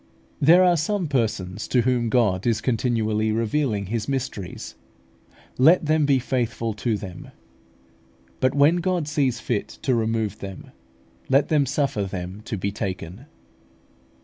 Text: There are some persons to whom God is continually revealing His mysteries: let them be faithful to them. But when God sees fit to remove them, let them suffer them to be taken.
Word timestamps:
There 0.41 0.63
are 0.63 0.77
some 0.77 1.07
persons 1.07 1.67
to 1.67 1.81
whom 1.83 2.09
God 2.09 2.47
is 2.47 2.59
continually 2.59 3.31
revealing 3.31 3.85
His 3.85 4.07
mysteries: 4.09 4.73
let 5.59 5.85
them 5.85 6.07
be 6.07 6.17
faithful 6.17 6.73
to 6.73 6.97
them. 6.97 7.29
But 8.39 8.55
when 8.55 8.77
God 8.77 9.07
sees 9.07 9.39
fit 9.39 9.67
to 9.83 9.93
remove 9.93 10.39
them, 10.39 10.71
let 11.29 11.49
them 11.49 11.67
suffer 11.67 12.01
them 12.01 12.41
to 12.45 12.57
be 12.57 12.71
taken. 12.71 13.27